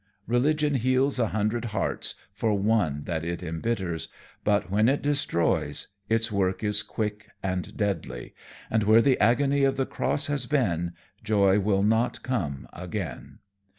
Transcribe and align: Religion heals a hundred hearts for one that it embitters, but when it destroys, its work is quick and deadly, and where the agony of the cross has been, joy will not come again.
Religion 0.25 0.73
heals 0.73 1.19
a 1.19 1.27
hundred 1.27 1.65
hearts 1.65 2.15
for 2.33 2.55
one 2.57 3.03
that 3.03 3.23
it 3.23 3.43
embitters, 3.43 4.07
but 4.43 4.71
when 4.71 4.89
it 4.89 5.03
destroys, 5.03 5.89
its 6.09 6.31
work 6.31 6.63
is 6.63 6.81
quick 6.81 7.27
and 7.43 7.77
deadly, 7.77 8.33
and 8.71 8.81
where 8.81 9.03
the 9.03 9.19
agony 9.19 9.63
of 9.63 9.77
the 9.77 9.85
cross 9.85 10.25
has 10.25 10.47
been, 10.47 10.93
joy 11.23 11.59
will 11.59 11.83
not 11.83 12.23
come 12.23 12.67
again. 12.73 13.37